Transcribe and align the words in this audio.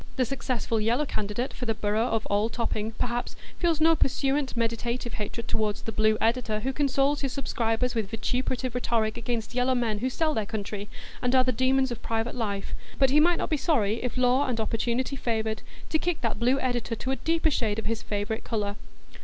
The 0.15 0.25
successful 0.25 0.81
Yellow 0.81 1.05
candidate 1.05 1.53
for 1.53 1.67
the 1.67 1.75
borough 1.75 2.07
of 2.07 2.25
Old 2.27 2.53
Topping, 2.53 2.93
perhaps, 2.93 3.35
feels 3.59 3.79
no 3.79 3.95
pursuant 3.95 4.57
meditative 4.57 5.13
hatred 5.13 5.47
toward 5.47 5.75
the 5.75 5.91
Blue 5.91 6.17
editor 6.19 6.61
who 6.61 6.73
consoles 6.73 7.21
his 7.21 7.31
subscribers 7.33 7.93
with 7.93 8.09
vituperative 8.09 8.73
rhetoric 8.73 9.15
against 9.15 9.53
Yellow 9.53 9.75
men 9.75 9.99
who 9.99 10.09
sell 10.09 10.33
their 10.33 10.47
country, 10.47 10.89
and 11.21 11.35
are 11.35 11.43
the 11.43 11.51
demons 11.51 11.91
of 11.91 12.01
private 12.01 12.33
life; 12.33 12.73
but 12.97 13.11
he 13.11 13.19
might 13.19 13.37
not 13.37 13.51
be 13.51 13.57
sorry, 13.57 14.01
if 14.03 14.17
law 14.17 14.47
and 14.47 14.59
opportunity 14.59 15.15
favoured, 15.15 15.61
to 15.89 15.99
kick 15.99 16.21
that 16.21 16.39
Blue 16.39 16.59
editor 16.59 16.95
to 16.95 17.11
a 17.11 17.15
deeper 17.17 17.51
shade 17.51 17.77
of 17.77 17.85
his 17.85 18.01
favourite 18.01 18.43
colour. 18.43 18.77